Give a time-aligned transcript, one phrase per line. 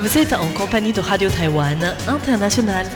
[0.00, 2.86] Vous êtes en compagnie de Radio Taïwan International.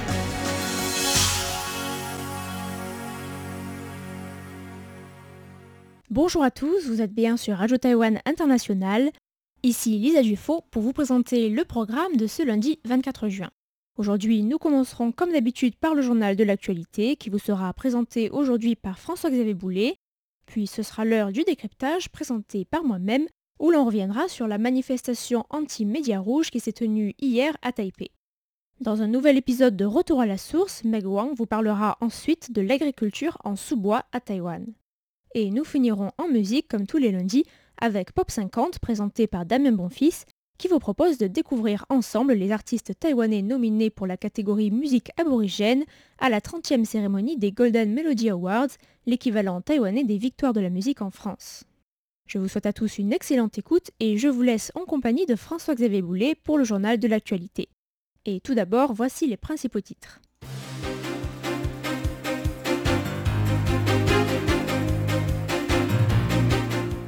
[6.09, 9.10] Bonjour à tous, vous êtes bien sur Radio Taïwan International.
[9.63, 13.50] Ici Lisa Dufaux pour vous présenter le programme de ce lundi 24 juin.
[13.99, 18.77] Aujourd'hui, nous commencerons comme d'habitude par le journal de l'actualité qui vous sera présenté aujourd'hui
[18.77, 19.96] par François-Xavier Boulet.
[20.46, 23.27] Puis ce sera l'heure du décryptage présenté par moi-même
[23.58, 28.10] où l'on reviendra sur la manifestation anti-média rouge qui s'est tenue hier à Taipei.
[28.80, 32.60] Dans un nouvel épisode de Retour à la source, Meg Wang vous parlera ensuite de
[32.60, 34.66] l'agriculture en sous-bois à Taïwan.
[35.34, 37.45] Et nous finirons en musique comme tous les lundis
[37.80, 40.26] avec Pop 50 présenté par Damien Bonfils
[40.59, 45.84] qui vous propose de découvrir ensemble les artistes taïwanais nominés pour la catégorie musique aborigène
[46.18, 48.68] à la 30e cérémonie des Golden Melody Awards,
[49.06, 51.64] l'équivalent taïwanais des victoires de la musique en France.
[52.27, 55.37] Je vous souhaite à tous une excellente écoute et je vous laisse en compagnie de
[55.37, 57.68] François-Xavier Boulet pour le journal de l'actualité.
[58.24, 60.21] Et tout d'abord, voici les principaux titres.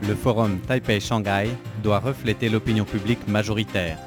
[0.06, 1.48] Le forum Taipei-Shanghai
[1.82, 3.98] doit refléter l'opinion publique majoritaire.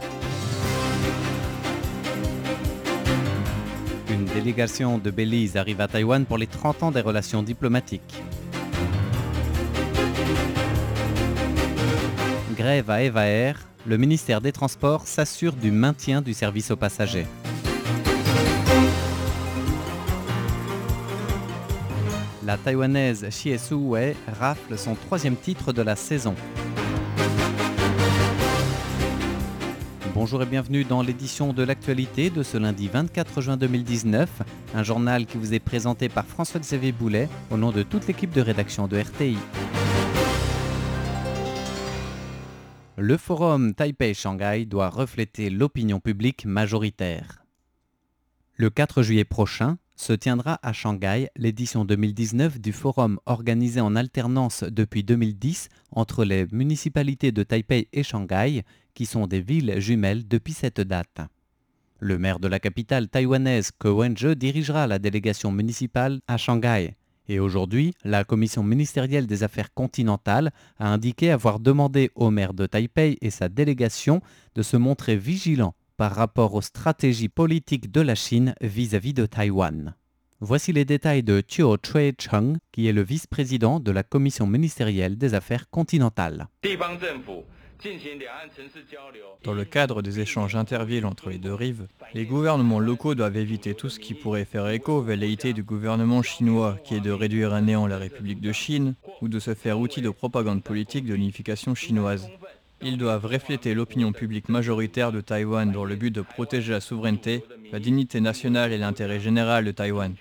[4.12, 8.22] Une délégation de Belize arrive à Taïwan pour les 30 ans des relations diplomatiques.
[12.60, 17.26] Grève à Eva Air, le ministère des Transports s'assure du maintien du service aux passagers.
[22.44, 26.36] La taïwanaise Xie Wei rafle son troisième titre de la saison.
[30.14, 34.30] Bonjour et bienvenue dans l'édition de l'actualité de ce lundi 24 juin 2019,
[34.76, 38.42] un journal qui vous est présenté par François-Xavier Boulet au nom de toute l'équipe de
[38.42, 39.38] rédaction de RTI.
[43.02, 47.46] Le forum Taipei-Shanghai doit refléter l'opinion publique majoritaire.
[48.58, 54.66] Le 4 juillet prochain, se tiendra à Shanghai l'édition 2019 du forum organisé en alternance
[54.66, 60.52] depuis 2010 entre les municipalités de Taipei et Shanghai, qui sont des villes jumelles depuis
[60.52, 61.22] cette date.
[62.00, 66.98] Le maire de la capitale taïwanaise, Ko Wen-je, dirigera la délégation municipale à Shanghai.
[67.30, 72.66] Et aujourd'hui, la commission ministérielle des affaires continentales a indiqué avoir demandé au maire de
[72.66, 74.22] Taipei et sa délégation
[74.56, 79.96] de se montrer vigilants par rapport aux stratégies politiques de la Chine vis-à-vis de Taïwan.
[80.40, 85.36] Voici les détails de Chiu Chue-cheng, qui est le vice-président de la Commission ministérielle des
[85.36, 86.48] affaires continentales.
[89.44, 93.74] Dans le cadre des échanges intervilles entre les deux rives, les gouvernements locaux doivent éviter
[93.74, 97.54] tout ce qui pourrait faire écho aux velléités du gouvernement chinois, qui est de réduire
[97.54, 101.14] à néant la République de Chine ou de se faire outil de propagande politique de
[101.14, 102.30] l'unification chinoise.
[102.82, 107.44] Ils doivent refléter l'opinion publique majoritaire de Taïwan dans le but de protéger la souveraineté,
[107.72, 110.16] la dignité nationale et l'intérêt général de Taïwan.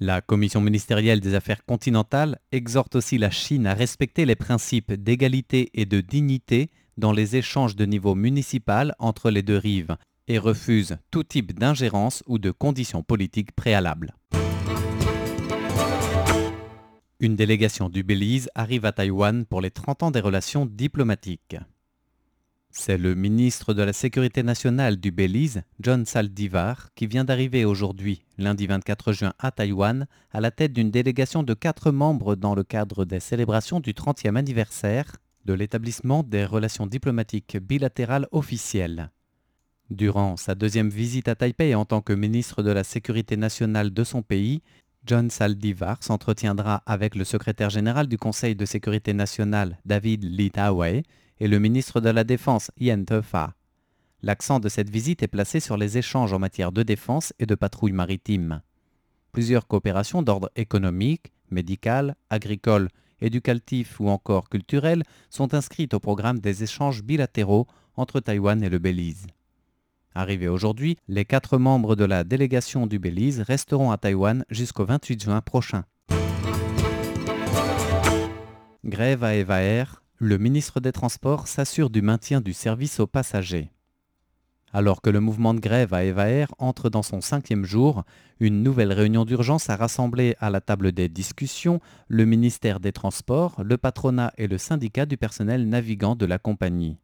[0.00, 5.70] La Commission ministérielle des affaires continentales exhorte aussi la Chine à respecter les principes d'égalité
[5.74, 9.96] et de dignité dans les échanges de niveau municipal entre les deux rives
[10.26, 14.14] et refuse tout type d'ingérence ou de conditions politiques préalables.
[17.20, 21.56] Une délégation du Belize arrive à Taïwan pour les 30 ans des relations diplomatiques.
[22.76, 28.24] C'est le ministre de la Sécurité nationale du Belize, John Saldivar, qui vient d'arriver aujourd'hui,
[28.36, 32.64] lundi 24 juin, à Taïwan, à la tête d'une délégation de quatre membres dans le
[32.64, 35.12] cadre des célébrations du 30e anniversaire
[35.44, 39.12] de l'établissement des relations diplomatiques bilatérales officielles.
[39.90, 44.02] Durant sa deuxième visite à Taipei en tant que ministre de la Sécurité nationale de
[44.02, 44.62] son pays,
[45.06, 51.04] John Saldivar s'entretiendra avec le secrétaire général du Conseil de sécurité nationale, David Litaway,
[51.40, 53.54] et le ministre de la Défense, Ian Tefa.
[54.22, 57.54] L'accent de cette visite est placé sur les échanges en matière de défense et de
[57.54, 58.62] patrouille maritime.
[59.32, 62.88] Plusieurs coopérations d'ordre économique, médical, agricole,
[63.20, 67.66] éducatif ou encore culturel sont inscrites au programme des échanges bilatéraux
[67.96, 69.26] entre Taïwan et le Belize.
[70.14, 75.24] Arrivés aujourd'hui, les quatre membres de la délégation du Belize resteront à Taïwan jusqu'au 28
[75.24, 75.84] juin prochain.
[78.84, 83.72] Grève à Eva Air, le ministre des Transports s'assure du maintien du service aux passagers.
[84.72, 88.04] Alors que le mouvement de grève à Eva Air entre dans son cinquième jour,
[88.38, 93.62] une nouvelle réunion d'urgence a rassemblé à la table des discussions le ministère des Transports,
[93.64, 96.98] le patronat et le syndicat du personnel navigant de la compagnie.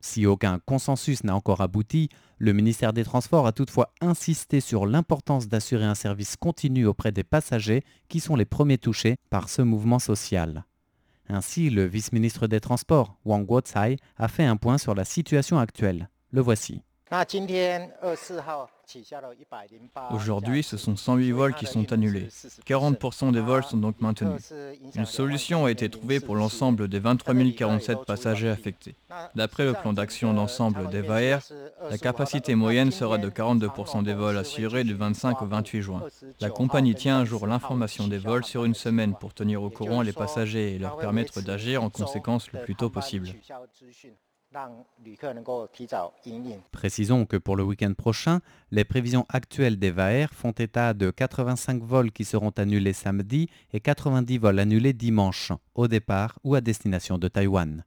[0.00, 2.08] Si aucun consensus n'a encore abouti,
[2.38, 7.24] le ministère des Transports a toutefois insisté sur l'importance d'assurer un service continu auprès des
[7.24, 10.64] passagers qui sont les premiers touchés par ce mouvement social.
[11.28, 16.08] Ainsi, le vice-ministre des Transports, Wang Guotsai, a fait un point sur la situation actuelle.
[16.30, 16.82] Le voici.
[20.10, 22.28] Aujourd'hui, ce sont 108 vols qui sont annulés.
[22.66, 24.52] 40% des vols sont donc maintenus.
[24.94, 28.94] Une solution a été trouvée pour l'ensemble des 23 047 passagers affectés.
[29.34, 31.42] D'après le plan d'action d'ensemble d'Eva Air,
[31.90, 36.02] la capacité moyenne sera de 42% des vols assurés du 25 au 28 juin.
[36.40, 40.02] La compagnie tient à jour l'information des vols sur une semaine pour tenir au courant
[40.02, 43.28] les passagers et leur permettre d'agir en conséquence le plus tôt possible.
[46.72, 48.40] Précisons que pour le week-end prochain,
[48.70, 53.80] les prévisions actuelles des VAR font état de 85 vols qui seront annulés samedi et
[53.80, 57.84] 90 vols annulés dimanche, au départ ou à destination de Taïwan.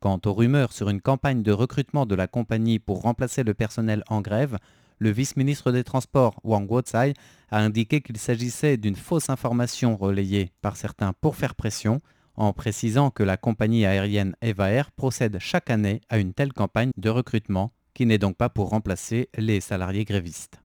[0.00, 4.02] Quant aux rumeurs sur une campagne de recrutement de la compagnie pour remplacer le personnel
[4.08, 4.56] en grève,
[4.98, 7.12] le vice-ministre des Transports, Wang Wotsai,
[7.50, 12.00] a indiqué qu'il s'agissait d'une fausse information relayée par certains pour faire pression,
[12.36, 16.90] en précisant que la compagnie aérienne Eva Air procède chaque année à une telle campagne
[16.96, 20.60] de recrutement qui n'est donc pas pour remplacer les salariés grévistes.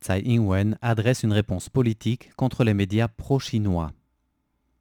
[0.00, 3.92] Tsai Ing-wen adresse une réponse politique contre les médias pro-chinois.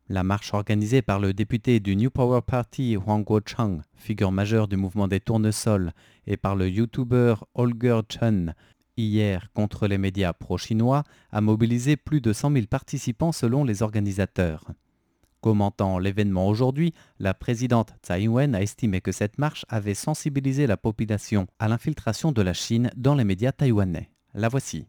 [0.07, 4.77] La marche organisée par le député du New Power Party Huang Guochang, figure majeure du
[4.77, 5.91] mouvement des tournesols,
[6.25, 8.55] et par le YouTuber Holger Chen,
[9.07, 14.65] hier contre les médias pro-chinois a mobilisé plus de 100 000 participants selon les organisateurs.
[15.41, 20.75] Commentant l'événement aujourd'hui, la présidente Tsai Ing-wen a estimé que cette marche avait sensibilisé la
[20.75, 24.09] population à l'infiltration de la Chine dans les médias taïwanais.
[24.33, 24.85] La voici.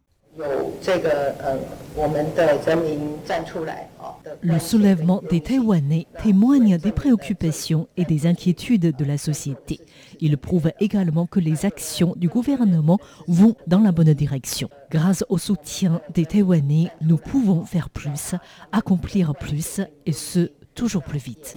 [4.43, 9.81] Le soulèvement des Taïwanais témoigne des préoccupations et des inquiétudes de la société.
[10.21, 14.69] Il prouve également que les actions du gouvernement vont dans la bonne direction.
[14.91, 18.35] Grâce au soutien des Taïwanais, nous pouvons faire plus,
[18.73, 21.57] accomplir plus, et ce, toujours plus vite.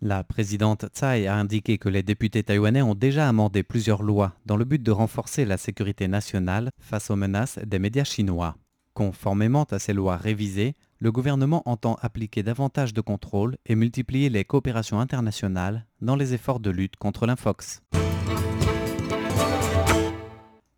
[0.00, 4.56] La présidente Tsai a indiqué que les députés taïwanais ont déjà amendé plusieurs lois dans
[4.56, 8.54] le but de renforcer la sécurité nationale face aux menaces des médias chinois.
[8.98, 14.44] Conformément à ces lois révisées, le gouvernement entend appliquer davantage de contrôles et multiplier les
[14.44, 17.80] coopérations internationales dans les efforts de lutte contre l'infox.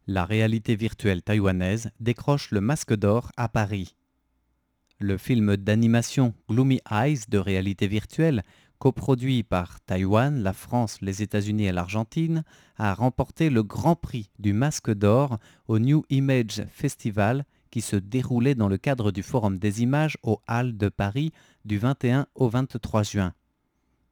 [0.07, 3.97] La réalité virtuelle taïwanaise décroche le masque d'or à Paris.
[4.99, 8.43] Le film d'animation Gloomy Eyes de réalité virtuelle
[8.79, 12.45] coproduit par Taïwan, la France, les États-Unis et l'Argentine,
[12.77, 15.39] a remporté le Grand Prix du Masque d'Or
[15.69, 20.41] au New Image Festival qui se déroulait dans le cadre du Forum des images au
[20.47, 21.33] Halles de Paris
[21.65, 23.33] du 21 au 23 juin.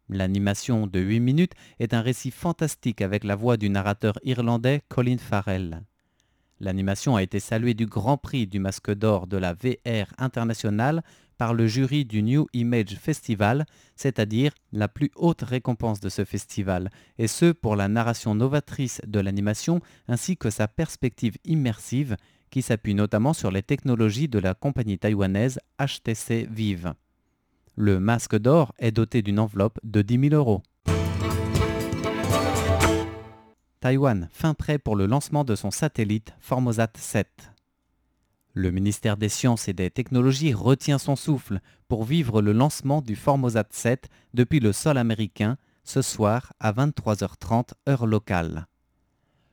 [0.09, 5.19] L'animation de 8 minutes est un récit fantastique avec la voix du narrateur irlandais Colin
[5.19, 5.83] Farrell.
[6.61, 11.03] L'animation a été saluée du Grand Prix du Masque d'Or de la VR internationale
[11.39, 13.65] par le jury du New Image Festival,
[13.97, 19.21] c'est-à-dire la plus haute récompense de ce festival, et ce pour la narration novatrice de
[19.21, 22.17] l'animation ainsi que sa perspective immersive
[22.51, 26.95] qui s'appuie notamment sur les technologies de la compagnie taïwanaise HTC Vive.
[27.77, 30.63] Le masque d'or est doté d'une enveloppe de 10 000 euros.
[33.81, 37.53] Taïwan, fin prêt pour le lancement de son satellite Formosat 7.
[38.59, 43.15] Le ministère des Sciences et des Technologies retient son souffle pour vivre le lancement du
[43.15, 48.67] Formosat 7 depuis le sol américain ce soir à 23h30 heure locale.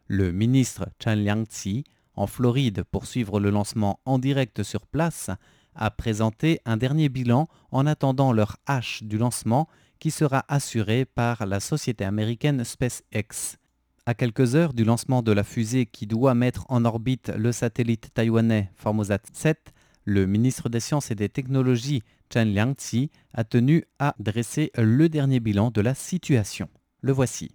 [0.07, 1.83] Le ministre Chan Liang-Tsi,
[2.15, 5.29] en Floride pour suivre le lancement en direct sur place,
[5.75, 9.69] a présenté un dernier bilan en attendant leur hache du lancement
[9.99, 13.59] qui sera assuré par la société américaine SpaceX
[14.05, 18.13] à quelques heures du lancement de la fusée qui doit mettre en orbite le satellite
[18.13, 19.73] taïwanais Formosat 7,
[20.05, 25.39] le ministre des Sciences et des Technologies Chen Liangqi a tenu à dresser le dernier
[25.39, 26.69] bilan de la situation.
[27.05, 27.51] Le voici.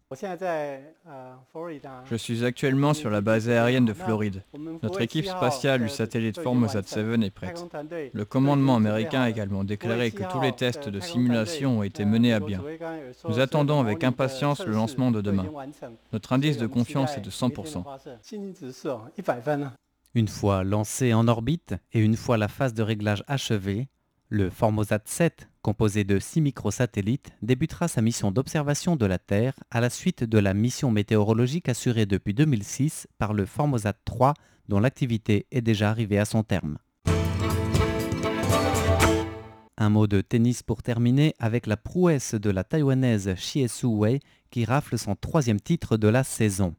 [2.04, 4.45] Je suis actuellement sur la base aérienne de Floride.
[4.80, 7.66] Notre équipe spatiale du satellite Formosat 7 est prête.
[8.12, 12.33] Le commandement américain a également déclaré que tous les tests de simulation ont été menés
[12.33, 12.62] à bien.
[13.28, 15.47] Nous attendons avec impatience le lancement de demain.
[16.12, 17.83] Notre indice de confiance est de 100%.
[20.14, 23.88] Une fois lancé en orbite et une fois la phase de réglage achevée,
[24.28, 29.81] le Formosat 7, composé de six microsatellites, débutera sa mission d'observation de la Terre à
[29.81, 34.35] la suite de la mission météorologique assurée depuis 2006 par le Formosat 3
[34.69, 36.79] dont l'activité est déjà arrivée à son terme.
[39.76, 44.64] Un mot de tennis pour terminer avec la prouesse de la taïwanaise Su Wei qui
[44.64, 46.75] rafle son troisième titre de la saison.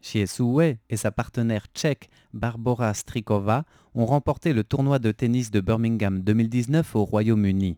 [0.00, 3.64] Chiesue et sa partenaire tchèque Barbora Strikova
[3.94, 7.76] ont remporté le tournoi de tennis de Birmingham 2019 au Royaume-Uni.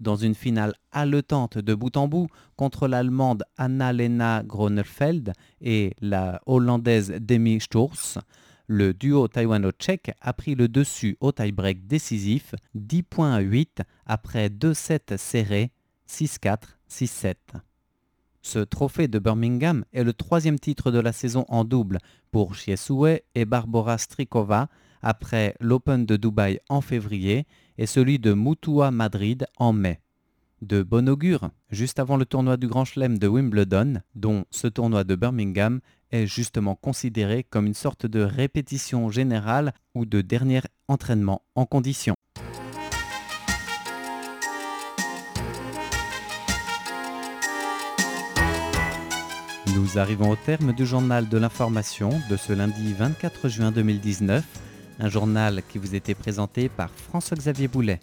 [0.00, 7.14] Dans une finale haletante de bout en bout contre l'Allemande Anna-Lena Gronefeld et la Hollandaise
[7.20, 8.18] Demi Sturz,
[8.66, 14.50] le duo taïwano-tchèque a pris le dessus au tie-break décisif 10 points à 8 après
[14.50, 15.70] deux sets serrés
[16.08, 16.58] 6-4,
[16.90, 17.34] 6-7.
[18.42, 21.98] Ce trophée de Birmingham est le troisième titre de la saison en double
[22.32, 24.68] pour Chiesue et Barbara Strikova
[25.00, 27.46] après l'Open de Dubaï en février
[27.78, 30.00] et celui de Mutua Madrid en mai.
[30.60, 35.04] De bon augure, juste avant le tournoi du Grand Chelem de Wimbledon, dont ce tournoi
[35.04, 35.80] de Birmingham
[36.10, 42.14] est justement considéré comme une sorte de répétition générale ou de dernier entraînement en condition.
[49.82, 54.44] Nous arrivons au terme du journal de l'information de ce lundi 24 juin 2019,
[55.00, 57.98] un journal qui vous était présenté par François-Xavier Boulet.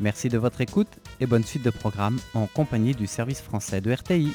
[0.00, 3.92] Merci de votre écoute et bonne suite de programme en compagnie du service français de
[3.92, 4.32] RTI.